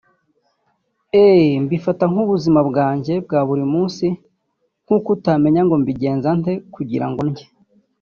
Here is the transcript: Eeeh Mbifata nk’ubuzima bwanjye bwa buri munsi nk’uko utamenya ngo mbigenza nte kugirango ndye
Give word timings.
Eeeh 1.21 1.51
Mbifata 1.63 2.03
nk’ubuzima 2.11 2.59
bwanjye 2.69 3.13
bwa 3.25 3.39
buri 3.47 3.63
munsi 3.73 4.05
nk’uko 4.83 5.07
utamenya 5.17 5.61
ngo 5.63 5.75
mbigenza 5.81 6.29
nte 6.39 6.53
kugirango 6.73 7.19
ndye 7.29 7.45